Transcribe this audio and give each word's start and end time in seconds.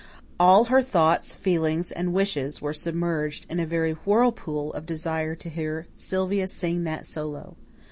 All 0.39 0.63
her 0.65 0.81
thoughts, 0.81 1.35
feelings, 1.35 1.91
and 1.91 2.11
wishes 2.11 2.59
were 2.59 2.73
submerged 2.73 3.45
in 3.51 3.59
a 3.59 3.67
very 3.67 3.91
whirlpool 3.91 4.73
of 4.73 4.87
desire 4.87 5.35
to 5.35 5.47
hear 5.47 5.85
Sylvia 5.93 6.47
sing 6.47 6.85
that 6.85 7.05
solo. 7.05 7.55